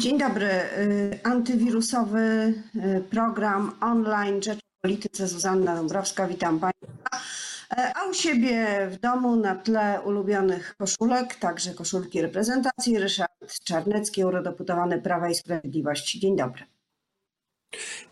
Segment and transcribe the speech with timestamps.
[0.00, 0.46] Dzień dobry.
[0.78, 2.18] Y, Antywirusowy
[2.76, 6.26] y, program online Rzecz o Polityce Zuzanna Dąbrowska.
[6.28, 7.18] Witam Państwa.
[7.76, 13.32] E, A u siebie w domu na tle ulubionych koszulek, także koszulki reprezentacji, Ryszard
[13.64, 16.20] Czarnecki, eurodeputowany Prawa i Sprawiedliwości.
[16.20, 16.62] Dzień dobry.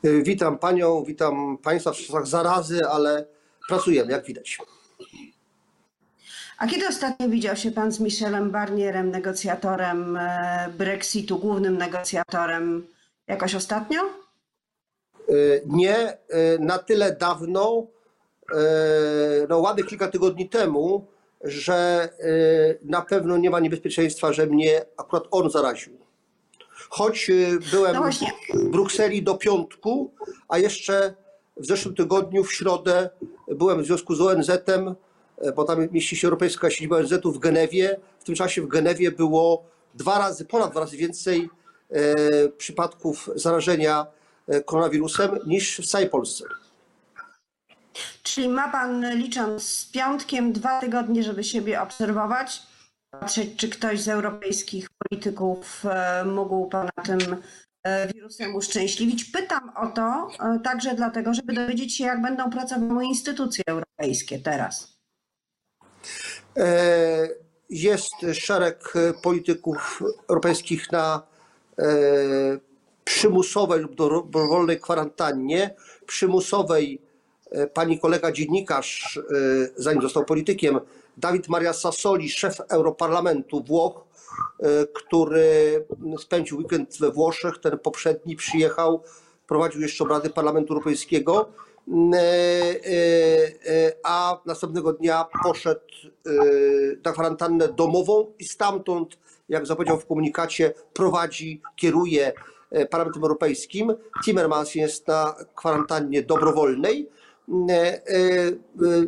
[0.05, 3.27] Y, Witam panią, witam państwa w czasach zarazy, ale
[3.69, 4.59] pracujemy, jak widać.
[6.59, 12.87] A kiedy ostatnio widział się Pan z Michelem Barnierem, negocjatorem e, Brexitu, głównym negocjatorem?
[13.27, 14.01] Jakoś ostatnio?
[15.31, 16.17] Y, Nie y,
[16.61, 17.87] na tyle dawno,
[19.49, 21.07] no ładnych kilka tygodni temu,
[21.45, 22.09] że
[22.83, 25.93] na pewno nie ma niebezpieczeństwa, że mnie akurat on zaraził.
[26.89, 27.31] Choć
[27.71, 28.11] byłem No
[28.55, 30.15] w Brukseli do piątku,
[30.49, 31.15] a jeszcze
[31.57, 33.11] w zeszłym tygodniu w środę
[33.49, 34.95] byłem w związku z ONZ-em, e,
[35.57, 38.01] bo tam mieści się Europejska Siedziba ONZ-u w Genewie.
[38.19, 39.65] W tym czasie w Genewie było
[39.95, 41.51] dwa razy, ponad dwa razy więcej
[41.91, 44.07] e, przypadków zarażenia
[44.49, 46.45] e, koronawirusem niż w całej Polsce.
[48.23, 52.63] Czyli ma Pan, licząc z piątkiem, dwa tygodnie, żeby siebie obserwować,
[53.11, 57.19] patrzeć, czy ktoś z europejskich polityków e, mógł Pana tym
[57.83, 59.25] e, wirusem uszczęśliwić.
[59.25, 64.96] Pytam o to e, także dlatego, żeby dowiedzieć się, jak będą pracowały instytucje europejskie teraz.
[66.57, 71.23] E, Jest szereg polityków europejskich na
[71.79, 71.85] e,
[73.05, 75.75] przymusowej lub dobrowolnej kwarantannie.
[76.07, 77.03] Przymusowej
[77.51, 79.21] e, pani kolega dziennikarz,
[79.77, 80.81] zanim został politykiem,
[81.17, 84.05] Dawid Maria Sassoli, szef Europarlamentu Włoch,
[84.95, 85.85] który
[86.19, 89.03] spędził weekend we Włoszech, ten poprzedni przyjechał,
[89.47, 91.49] prowadził jeszcze obrady Parlamentu Europejskiego,
[94.05, 95.81] a następnego dnia poszedł
[96.27, 96.31] e,
[97.05, 102.33] na kwarantannę domową i stamtąd, jak zapowiedział w komunikacie, prowadzi, kieruje
[102.71, 103.95] e, Parlamentem Europejskim.
[104.25, 107.09] Timmermans jest na kwarantannie dobrowolnej.
[107.49, 108.53] E, e, e,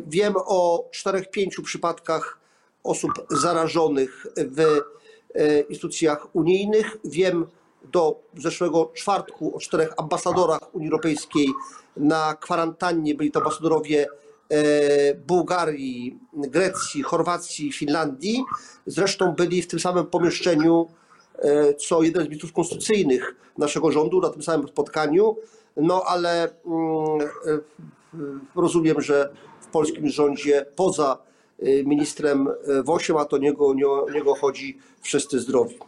[0.07, 2.39] Wiem o czterech, pięciu przypadkach
[2.83, 4.59] osób zarażonych w
[5.35, 6.97] e, instytucjach unijnych.
[7.05, 7.47] Wiem
[7.91, 11.47] do zeszłego czwartku o czterech ambasadorach Unii Europejskiej
[11.99, 13.15] na kwarantannie.
[13.15, 14.07] Byli to ambasadorowie
[14.49, 18.43] e, Bułgarii, Grecji, Chorwacji, Finlandii.
[18.85, 20.87] Zresztą byli w tym samym pomieszczeniu
[21.37, 25.35] e, co jeden z ministrów konstytucyjnych naszego rządu na tym samym spotkaniu.
[25.77, 27.59] No ale mm, e,
[28.55, 29.29] rozumiem, że
[29.61, 31.17] w polskim rządzie poza
[31.85, 32.47] ministrem
[32.83, 35.79] Wosiem, a to niego, nie- niego chodzi wszyscy zdrowi.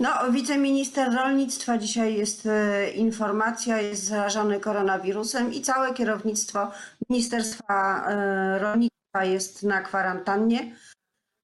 [0.00, 6.70] No, wiceminister rolnictwa dzisiaj jest e, informacja, jest zarażony koronawirusem i całe kierownictwo
[7.10, 10.76] Ministerstwa e, Rolnictwa jest na kwarantannie.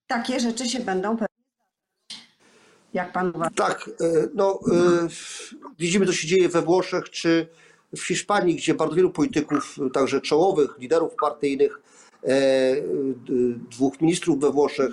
[0.06, 1.28] Takie rzeczy się będą pewnie.
[2.94, 3.50] Jak pan uważa?
[3.50, 4.60] Tak, e, no
[5.78, 7.48] widzimy co się dzieje we Włoszech czy
[7.96, 11.80] w Hiszpanii, gdzie bardzo wielu polityków, także czołowych, liderów partyjnych,
[13.70, 14.92] dwóch ministrów we Włoszech,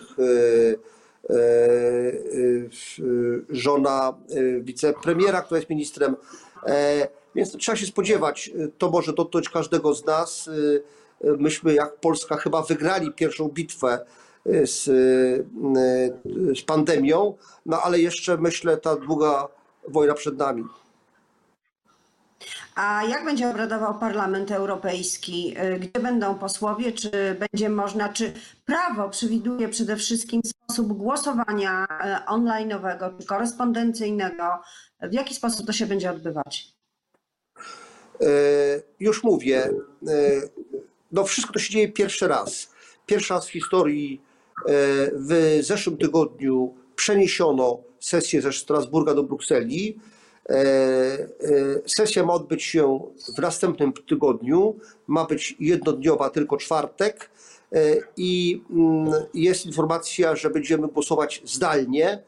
[3.50, 6.16] żona e, wicepremiera, która jest ministrem,
[6.66, 10.48] e, więc trzeba się spodziewać, e, to może dotknąć każdego z nas.
[10.48, 10.52] E,
[11.28, 14.06] e, Myśmy jak Polska chyba wygrali pierwszą bitwę
[14.46, 17.34] e, z, e, z pandemią,
[17.66, 19.48] no ale jeszcze myślę ta długa
[19.88, 20.64] wojna przed nami.
[22.76, 25.54] A jak będzie obradował Parlament Europejski?
[25.58, 26.92] E, Gdzie będą posłowie?
[26.92, 28.34] Czy będzie można, czy
[28.66, 34.44] prawo przewiduje przede wszystkim sposób głosowania e, online'owego czy korespondencyjnego?
[35.02, 36.68] W jaki sposób to się będzie odbywać?
[38.22, 38.26] E,
[39.00, 39.70] Już mówię,
[41.12, 42.70] no wszystko to się dzieje pierwszy raz.
[43.06, 44.22] Pierwszy raz w historii
[45.14, 50.00] w zeszłym tygodniu przeniesiono sesję ze Strasburga do Brukseli.
[50.50, 51.28] E, e,
[51.86, 53.00] Sesja ma odbyć się
[53.38, 54.76] w następnym tygodniu.
[55.08, 57.30] Ma być jednodniowa, tylko czwartek.
[57.74, 62.24] E, I mm, jest informacja, że będziemy głosować zdalnie,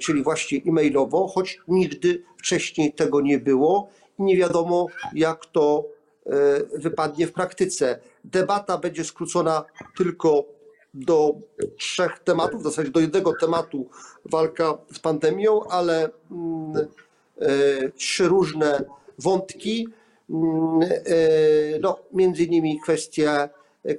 [0.00, 3.88] czyli właśnie e-mailowo, choć nigdy wcześniej tego nie było
[4.18, 5.84] i nie wiadomo, jak to
[6.74, 7.98] wypadnie w praktyce.
[8.24, 9.64] Debata będzie skrócona
[9.96, 10.44] tylko
[10.94, 11.34] do
[11.78, 13.88] trzech tematów, w zasadzie do jednego tematu
[14.24, 16.86] walka z pandemią, ale mm,
[17.96, 18.84] trzy różne
[19.18, 19.88] wątki.
[20.30, 23.48] Mm, e, No, między innymi kwestie,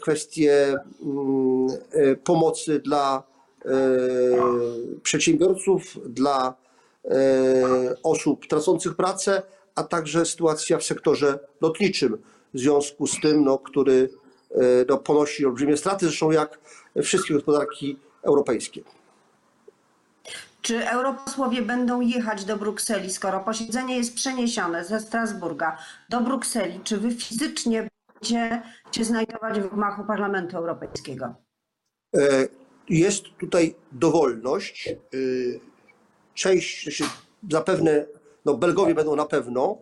[0.02, 3.24] kwestie mm, e, pomocy dla
[3.66, 3.70] e,
[5.04, 6.54] przedsiębiorców, dla
[7.06, 9.42] e, osób tracących pracę,
[9.76, 12.18] a także sytuacja w sektorze lotniczym
[12.54, 14.10] w związku z tym, no, który
[14.52, 14.58] e,
[14.90, 16.60] no, ponosi olbrzymie straty, zresztą jak
[17.04, 18.82] wszystkie gospodarki europejskie.
[20.66, 25.78] Czy europosłowie będą jechać do Brukseli, skoro posiedzenie jest przeniesione ze Strasburga
[26.10, 26.80] do Brukseli?
[26.84, 31.36] Czy wy fizycznie będziecie się znajdować w gmachu Parlamentu Europejskiego?
[32.18, 32.48] E,
[32.90, 34.88] Jest tutaj dowolność.
[34.88, 34.96] E,
[36.34, 37.04] Część, znaczy
[37.52, 38.06] zapewne,
[38.46, 39.78] no Belgowie będą na pewno,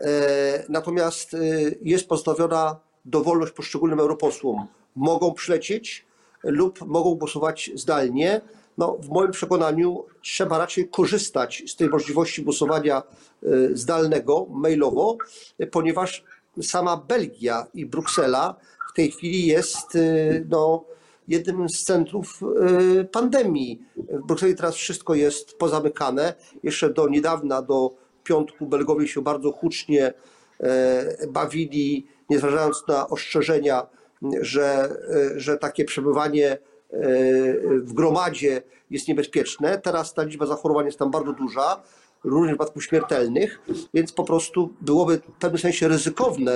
[0.00, 1.36] e, natomiast
[1.82, 4.66] jest pozostawiona dowolność poszczególnym europosłom.
[4.96, 6.06] Mogą przylecieć
[6.44, 8.40] lub mogą głosować zdalnie.
[8.78, 15.16] No, w moim przekonaniu trzeba raczej korzystać z tej możliwości głosowania e, zdalnego, mailowo,
[15.58, 16.24] e, ponieważ
[16.62, 18.54] sama Belgia i Bruksela
[18.92, 20.00] w tej chwili jest e,
[20.48, 20.84] no,
[21.28, 22.40] jednym z centrów
[23.12, 23.82] pandemii.
[23.96, 26.34] W Brukseli teraz wszystko jest pozamykane.
[26.62, 27.94] Jeszcze do niedawna, do
[28.24, 30.12] piątku, Belgowie się bardzo hucznie
[31.28, 33.86] bawili, nie zważając na ostrzeżenia,
[34.40, 34.96] że,
[35.36, 36.58] że takie przebywanie
[37.82, 39.78] w gromadzie jest niebezpieczne.
[39.78, 41.82] Teraz ta liczba zachorowań jest tam bardzo duża,
[42.24, 43.60] również przypadków śmiertelnych,
[43.94, 46.52] więc po prostu byłoby w pewnym sensie ryzykowne,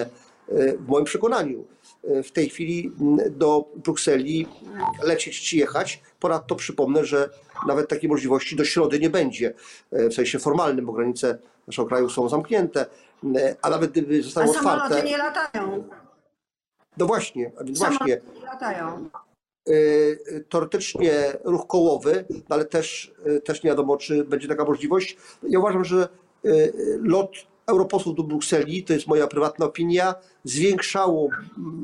[0.48, 1.64] e, w moim przekonaniu,
[2.04, 2.92] e, w tej chwili
[3.30, 4.48] do Brukseli
[5.02, 6.02] lecieć czy jechać.
[6.20, 7.30] Ponadto przypomnę, że
[7.66, 9.54] nawet takiej możliwości do środy nie będzie,
[9.92, 12.86] e, w sensie formalnym, bo granice naszego kraju są zamknięte,
[13.62, 15.84] a nawet gdyby zostały otwarte, samoloty nie latają.
[16.96, 19.08] no właśnie, więc właśnie, Samoloty nie latają.
[19.68, 25.16] Y, teoretycznie ruch kołowy, no ale też, y, też nie wiadomo, czy będzie taka możliwość.
[25.48, 26.08] Ja uważam, że
[26.44, 26.72] y,
[27.02, 27.32] lot
[27.66, 30.14] europosłów do Brukseli, to jest moja prywatna opinia,
[30.44, 31.28] zwiększało,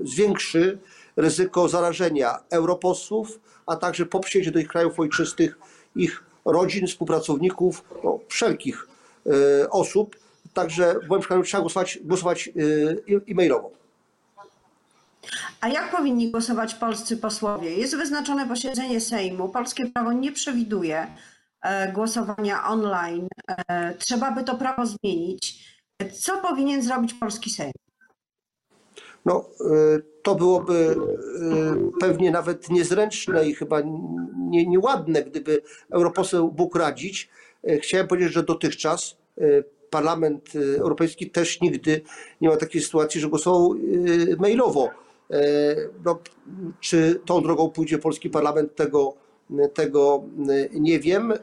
[0.05, 0.79] zwiększy
[1.17, 5.59] ryzyko zarażenia europosłów, a także po przyjeździe do ich krajów ojczystych
[5.97, 8.89] ich rodzin, współpracowników, no, wszelkich
[9.27, 10.17] y, osób.
[10.55, 13.71] Także w moim przekonaniu trzeba głosować, głosować y, e-mailowo.
[15.61, 17.75] A jak powinni głosować polscy posłowie?
[17.75, 19.49] Jest wyznaczone posiedzenie Sejmu.
[19.49, 21.07] Polskie prawo nie przewiduje
[21.63, 23.29] e, głosowania online.
[23.69, 25.69] E, Trzeba by to prawo zmienić.
[26.13, 27.73] Co powinien zrobić polski Sejm?
[29.25, 29.51] No,
[29.97, 30.97] y, to byłoby
[32.01, 33.81] pewnie nawet niezręczne i chyba
[34.37, 37.29] nie, nieładne, gdyby europoseł mógł radzić.
[37.83, 39.17] Chciałem powiedzieć, że dotychczas
[39.91, 42.01] Parlament Europejski też nigdy
[42.41, 43.75] nie ma takiej sytuacji, że głosował
[44.39, 44.91] mailowo.
[45.31, 46.19] Y, No,
[46.81, 49.15] czy tą drogą pójdzie polski parlament, tego,
[49.75, 51.33] tego y, nie wiem.
[51.33, 51.39] Y,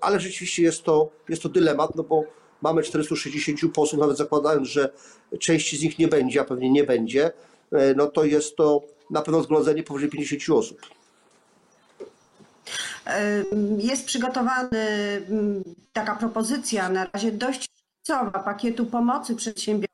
[0.00, 2.24] Ale rzeczywiście jest to, jest to dylemat, no bo
[2.62, 4.92] mamy 460 posłów, nawet zakładając, że
[5.38, 7.32] części z nich nie będzie, a pewnie nie będzie,
[7.72, 10.80] e, no to jest to na pewno zgromadzenie powyżej 50 osób.
[13.06, 13.44] E,
[13.78, 14.78] Jest przygotowany
[15.30, 17.70] mm, taka propozycja, na razie dość
[18.00, 19.89] szkicowa, pakietu pomocy przedsiębiorcom.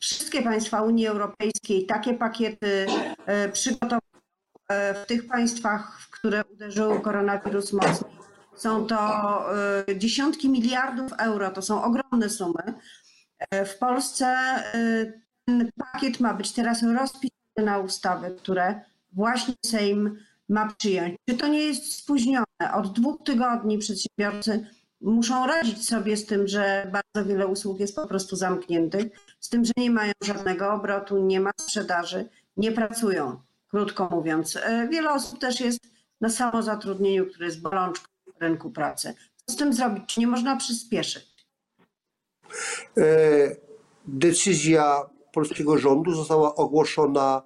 [0.00, 2.86] Wszystkie państwa Unii Europejskiej takie pakiety
[3.26, 4.00] e, przygotowują.
[4.68, 8.12] E, W tych państwach, w które uderzył koronawirus mocniej,
[8.56, 8.98] są to
[9.88, 12.74] e, dziesiątki miliardów euro, to są ogromne sumy.
[13.66, 14.36] W Polsce
[15.46, 17.30] ten pakiet ma być teraz rozpisany
[17.64, 18.80] na ustawy, które
[19.12, 21.16] właśnie Sejm ma przyjąć.
[21.28, 22.44] Czy to nie jest spóźnione?
[22.74, 24.66] Od dwóch tygodni przedsiębiorcy
[25.02, 29.06] muszą radzić sobie z tym, że bardzo wiele usług jest po prostu zamkniętych,
[29.40, 34.56] z tym, że nie mają żadnego obrotu, nie ma sprzedaży, nie pracują, krótko mówiąc.
[34.56, 35.80] E, Wiele osób też jest
[36.20, 38.06] na samozatrudnieniu, które jest bolączką
[38.40, 39.14] rynku pracy.
[39.46, 40.04] Co z tym zrobić?
[40.06, 41.26] Czy nie można przyspieszyć?
[42.98, 43.02] E,
[44.06, 47.42] Decyzja polskiego rządu została ogłoszona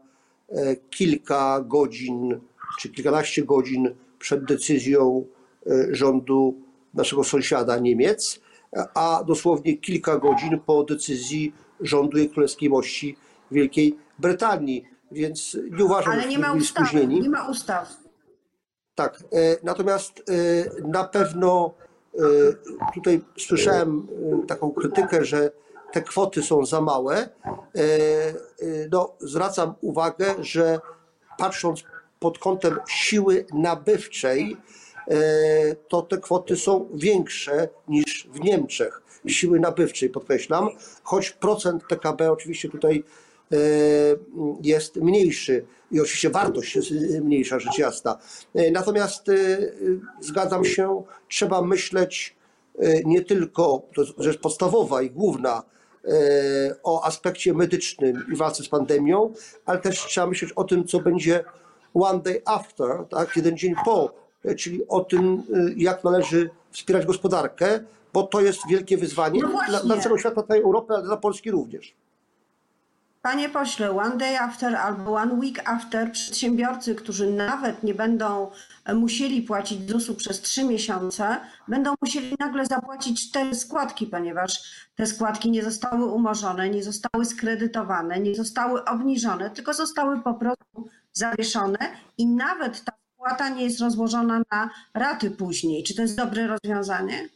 [0.49, 2.41] e, kilka godzin
[2.81, 5.25] czy kilkanaście godzin przed decyzją
[5.91, 6.66] rządu
[6.97, 8.41] naszego sąsiada Niemiec,
[8.95, 13.17] a dosłownie kilka godzin po decyzji rządu Jej Królewskiej Mości
[13.51, 14.85] Wielkiej Brytanii.
[15.13, 16.55] Więc nie uważam, Ale że nie ma
[17.07, 17.89] nie ma ustaw.
[18.95, 20.33] Tak, e, natomiast e,
[20.89, 21.75] na pewno
[22.15, 22.21] e,
[22.95, 24.07] tutaj słyszałem
[24.49, 25.51] taką krytykę, że
[25.93, 27.29] te kwoty są za małe.
[28.93, 30.81] No, zwracam uwagę, że
[31.39, 31.85] patrząc
[32.19, 34.57] pod kątem siły nabywczej,
[35.89, 39.03] to te kwoty są większe niż w Niemczech.
[39.27, 40.69] Siły nabywczej, podkreślam,
[41.03, 43.05] choć procent PKB oczywiście tutaj
[43.53, 43.57] e,
[44.63, 48.19] jest mniejszy i oczywiście wartość jest e, mniejsza, rzecz jasna.
[48.55, 49.69] E, Natomiast e, e,
[50.21, 52.37] zgadzam się, trzeba myśleć
[52.79, 55.63] e, nie tylko, to jest rzecz podstawowa i główna,
[56.05, 59.33] e, o aspekcie medycznym i walce z pandemią,
[59.67, 61.45] ale też trzeba myśleć o tym, co będzie
[61.95, 67.07] one day after, tak, jeden dzień po, e, czyli o tym, e, jak należy wspierać
[67.07, 67.81] gospodarkę,
[68.13, 71.51] bo to jest wielkie wyzwanie No dla, dla całego świata, całej Europy, ale dla Polski
[71.51, 71.95] również.
[73.27, 78.51] Panie pośle, one day after albo one week after przedsiębiorcy, którzy nawet nie będą
[78.85, 81.37] e, musieli płacić ZUS-u przez trzy miesiące,
[81.69, 84.63] będą musieli nagle zapłacić cztery składki, ponieważ
[84.97, 90.89] te składki nie zostały umorzone, nie zostały skredytowane, nie zostały obniżone, tylko zostały po prostu
[91.13, 91.79] zawieszone
[92.19, 92.93] i nawet ta
[93.27, 95.83] spłata nie jest rozłożona na raty później.
[95.83, 97.29] Czy to jest dobre rozwiązanie?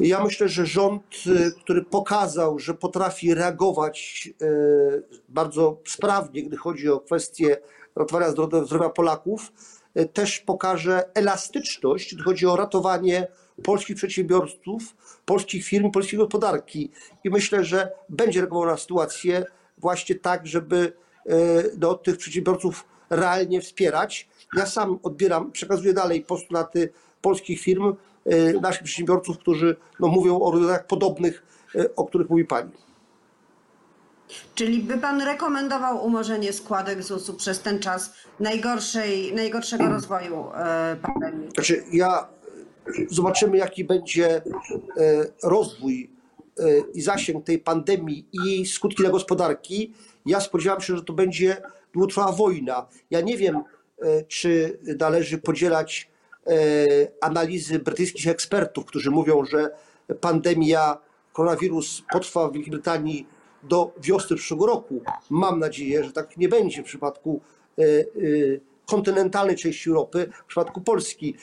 [0.00, 6.88] Ja myślę, że rząd, y, który pokazał, że potrafi reagować y, bardzo sprawnie, gdy chodzi
[6.88, 7.56] o kwestie
[7.96, 9.52] ratowania zdrowia Polaków,
[9.98, 13.28] y, też pokaże elastyczność, gdy chodzi o ratowanie
[13.64, 16.90] polskich przedsiębiorców, polskich firm, polskiej gospodarki.
[17.24, 19.44] I myślę, że będzie reagował na sytuację
[19.78, 20.92] właśnie tak, żeby
[21.78, 24.28] no, tych przedsiębiorców realnie wspierać.
[24.56, 30.50] Ja sam odbieram, przekazuję dalej postulaty polskich firm, e, naszych przedsiębiorców, którzy no, mówią o
[30.50, 31.42] rodzajach podobnych,
[31.74, 32.72] e, o których mówi Pani.
[34.54, 41.50] Czyli by pan rekomendował umorzenie składek ZUS-u przez ten czas najgorszej, najgorszego rozwoju e, pandemii?
[41.54, 42.28] Znaczy, ja
[43.10, 44.42] zobaczymy, jaki będzie
[45.42, 46.10] rozwój
[46.94, 49.94] i zasięg tej pandemii i jej skutki dla gospodarki.
[50.26, 51.56] Ja spodziewam się, że to będzie
[51.92, 52.86] długotrwała wojna.
[53.10, 53.62] Ja nie wiem,
[54.28, 56.10] czy należy podzielać
[56.46, 56.52] e,
[57.20, 59.70] analizy brytyjskich ekspertów, którzy mówią, że
[60.20, 60.98] pandemia,
[61.32, 63.26] koronawirus potrwa w Wielkiej Brytanii
[63.62, 65.02] do wiosny przyszłego roku.
[65.30, 67.40] Mam nadzieję, że tak nie będzie w przypadku
[67.78, 68.04] e, e,
[68.86, 71.34] kontynentalnej części Europy, w przypadku Polski,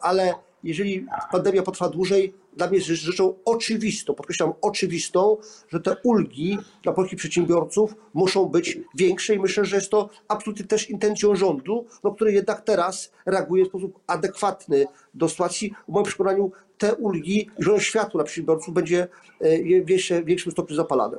[0.00, 5.36] ale jeżeli pandemia potrwa dłużej, dla mnie jest rzeczą oczywistą, podkreślam oczywistą,
[5.68, 10.66] że te ulgi dla polskich przedsiębiorców muszą być większe i myślę, że jest to absolutnie
[10.66, 15.74] też intencją rządu, no, który jednak teraz reaguje w sposób adekwatny do sytuacji.
[15.88, 19.08] W moim przekonaniu te ulgi, źródło światła dla przedsiębiorców będzie
[19.40, 21.16] e, w większym stopniu zapalane.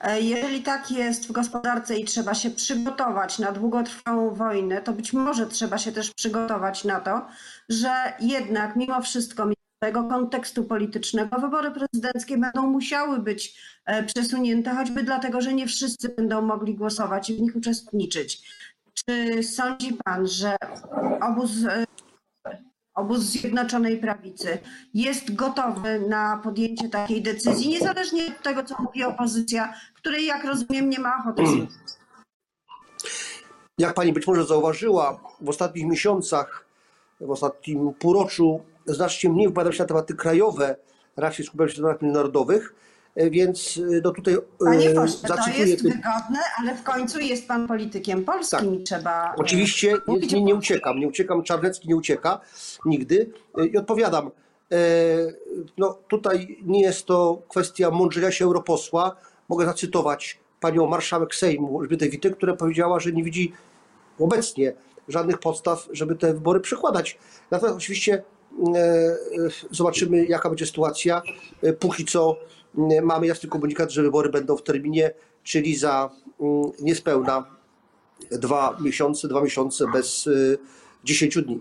[0.00, 5.12] E, Jeżeli tak jest w gospodarce i trzeba się przygotować na długotrwałą wojnę, to być
[5.12, 7.26] może trzeba się też przygotować na to,
[7.68, 14.74] że jednak mimo wszystko, mimo tego kontekstu politycznego, wybory prezydenckie będą musiały być e, przesunięte,
[14.74, 18.42] choćby dlatego, że nie wszyscy będą mogli głosować i w nich uczestniczyć.
[18.94, 20.56] Czy sądzi pan, że
[21.20, 21.84] obóz e,
[22.94, 24.58] obóz Zjednoczonej Prawicy
[24.94, 30.90] jest gotowy na podjęcie takiej decyzji, niezależnie od tego, co mówi opozycja, której, jak rozumiem,
[30.90, 31.70] nie ma ochoty słuchać.
[33.78, 36.66] Jak pani być może zauważyła, w ostatnich miesiącach,
[37.20, 40.76] w ostatnim półroczu znacznie mniej wypowiadam się na tematy krajowe,
[41.16, 42.74] raczej skupiam się na tematach międzynarodowych,
[43.16, 47.48] więc e, no tutaj Panie e, pośle, to jest ty- wygodne, ale w końcu jest
[47.48, 49.32] pan politykiem polskim i trzeba...
[49.32, 51.42] e, Oczywiście nie, nie, nie uciekam, nie uciekam,
[51.84, 52.40] nie ucieka
[52.84, 54.30] nigdy E, i odpowiadam.
[54.72, 54.76] E,
[55.78, 59.16] No tutaj nie jest to kwestia mądrzenia się europosła.
[59.48, 63.52] Mogę zacytować panią marszałek Sejmu Elżbietę Witek, która powiedziała, że nie widzi
[64.18, 64.72] obecnie
[65.08, 67.18] żadnych podstaw, żeby te wybory przekładać.
[67.50, 68.22] Natomiast oczywiście
[68.74, 69.16] e, e,
[69.70, 71.22] zobaczymy, jaka będzie sytuacja.
[71.62, 72.36] E, Póki co e,
[73.02, 75.10] mamy jasny komunikat, że wybory będą w terminie,
[75.42, 77.44] czyli za mm, niespełna
[78.30, 80.58] dwa miesiące, dwa miesiące bez y,
[81.04, 81.60] 10 dni.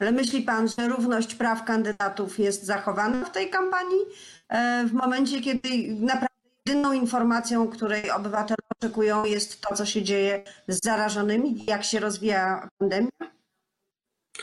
[0.00, 4.00] Ale myśli pan, że równość praw kandydatów jest zachowana w tej kampanii?
[4.48, 5.68] E, W momencie, kiedy
[6.00, 6.28] naprawdę
[6.66, 12.68] jedyną informacją, której obywatele oczekują, jest to, co się dzieje z zarażonymi, jak się rozwija
[12.78, 13.08] pandemia?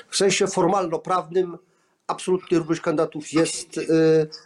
[0.10, 1.58] W sensie formalno-prawnym
[2.08, 3.84] absolutnie równość kandydatów jest y,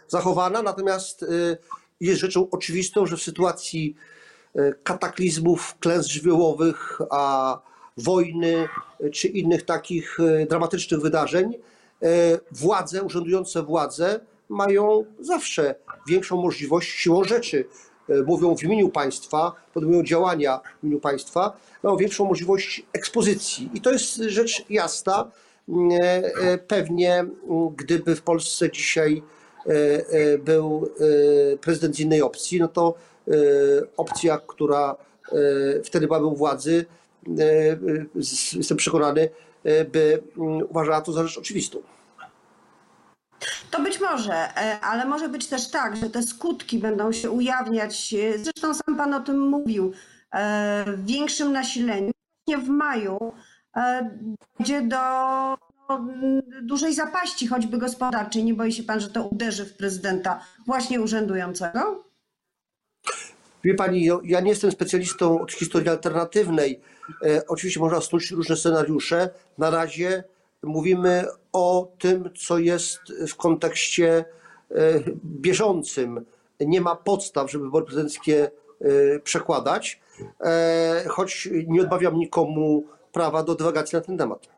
[0.08, 1.58] zachowana, natomiast y,
[2.00, 3.96] jest rzeczą oczywistą, że w sytuacji
[4.56, 7.58] y, kataklizmów, klęsk żywiołowych, a
[7.96, 8.68] wojny
[9.12, 11.54] czy innych takich dramatycznych wydarzeń,
[12.50, 15.74] władze, urzędujące władze mają zawsze
[16.08, 17.64] większą możliwość siłą rzeczy.
[18.26, 23.70] Mówią w imieniu państwa, podejmują działania w imieniu państwa, mają większą możliwość ekspozycji.
[23.74, 25.30] I to jest rzecz jasna.
[25.70, 26.22] E,
[26.52, 27.30] e, Pewnie m,
[27.76, 29.22] gdyby w Polsce dzisiaj
[29.66, 30.90] e, był
[31.60, 32.94] prezydent z innej opcji, no to
[33.96, 34.96] opcja, która
[35.84, 36.86] wtedy byłaby u władzy,
[38.54, 39.28] jestem przekonany,
[39.92, 41.78] by mm, uważała to za rzecz oczywistą.
[43.70, 48.74] To być może, ale może być też tak, że te skutki będą się ujawniać, zresztą
[48.74, 49.92] sam pan o tym mówił,
[50.86, 52.10] w większym nasileniu.
[52.58, 53.32] W maju
[54.58, 54.96] dojdzie do
[55.88, 56.06] no,
[56.62, 58.44] dużej zapaści, choćby gospodarczej.
[58.44, 62.04] Nie boi się pan, że to uderzy w prezydenta właśnie urzędującego?
[63.64, 66.80] Wie pani, ja- ja nie jestem specjalistą od historii alternatywnej.
[67.26, 69.30] E, oczywiście można snuć różne scenariusze.
[69.58, 70.24] Na razie
[70.62, 74.24] mówimy o tym, co jest w kontekście
[74.70, 74.74] e,
[75.24, 76.24] bieżącym.
[76.60, 78.50] nie ma podstaw, żeby wybory prezydenckie
[78.80, 80.00] e, przekładać,
[80.40, 84.48] e, choć nie odmawiam nikomu prawa do dywagacji na ten temat.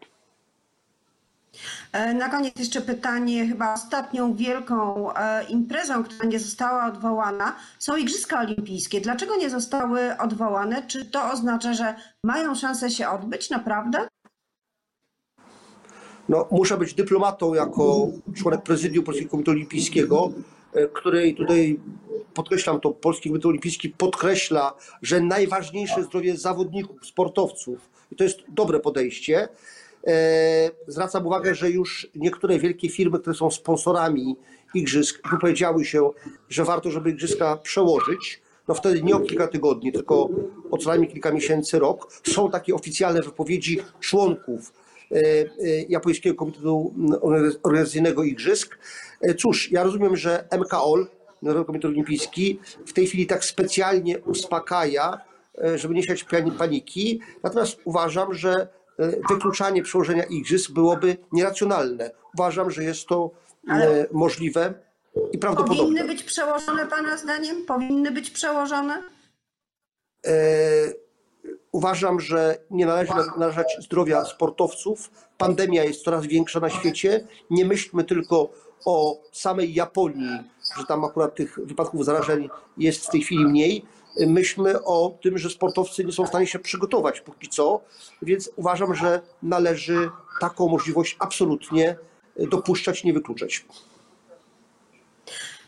[1.93, 7.97] E, Na koniec jeszcze pytanie, chyba ostatnią wielką e, imprezą, która nie została odwołana, są
[7.97, 9.01] Igrzyska Olimpijskie.
[9.01, 10.83] Dlaczego nie zostały odwołane?
[10.87, 11.95] Czy to oznacza, że
[12.25, 14.09] mają szansę się odbyć naprawdę?
[16.29, 18.07] No, muszę być dyplomatą jako
[18.37, 20.33] członek prezydium Polskiego Komitetu Olimpijskiego,
[20.75, 21.81] e, której tutaj
[22.35, 28.39] podkreślam to, Polski Komitet Olimpijski podkreśla, że najważniejsze jest zdrowie zawodników, sportowców i to jest
[28.49, 29.49] dobre podejście.
[30.07, 34.37] E, Zwracam uwagę, że już niektóre wielkie firmy, które są sponsorami
[34.75, 36.11] igrzysk, wypowiedziały się,
[36.49, 38.43] że warto, żeby igrzyska przełożyć.
[38.69, 40.29] No wtedy nie o kilka tygodni, tylko
[40.71, 42.21] o co najmniej kilka miesięcy, rok.
[42.33, 44.73] Są takie oficjalne wypowiedzi członków
[45.11, 45.47] e, e,
[45.89, 46.95] Japońskiego Komitetu
[47.63, 48.79] Organizacyjnego Igrzysk.
[49.39, 51.07] Cóż, ja rozumiem, że MKOL,
[51.43, 55.21] Narodowy Komitet Olimpijski, w tej chwili tak specjalnie uspokaja,
[55.65, 57.21] e, żeby nie siać pani- paniki.
[57.43, 58.69] Natomiast uważam, że
[58.99, 62.11] e, wykluczanie przełożenia igrzysk byłoby nieracjonalne.
[62.35, 63.31] Uważam, że jest to
[63.69, 64.75] e, Ale- możliwe
[65.33, 65.83] i prawdopodobne.
[65.83, 67.67] Powinny być przełożone Pana zdaniem?
[67.67, 69.03] Powinny być przełożone?
[70.27, 70.33] E,
[71.73, 75.11] Uważam, że nie należy narażać zdrowia sportowców.
[75.39, 77.27] Pandemia jest coraz większa na świecie.
[77.51, 78.51] Nie myślmy tylko
[78.85, 80.39] o samej Japonii,
[80.79, 82.49] że tam akurat tych wypadków zarażeń
[82.79, 83.85] jest w tej chwili mniej.
[84.27, 87.81] Myślmy o tym, że sportowcy nie są w stanie się przygotować póki co,
[88.23, 90.11] więc uważam, że należy
[90.41, 91.97] taką możliwość absolutnie
[92.37, 93.65] dopuszczać, nie wykluczać.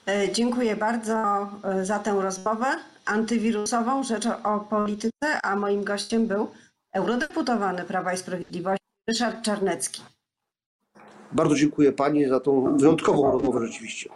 [0.06, 2.66] E, Dziękuję bardzo e, za tę rozmowę
[3.04, 6.50] antywirusową, rzecz o polityce, a moim gościem był
[6.92, 10.02] eurodeputowany Prawa i Sprawiedliwości Ryszard Czarnecki.
[11.34, 14.10] Bardzo dziękuję Pani za tą wyjątkową rozmowę rzeczywiście.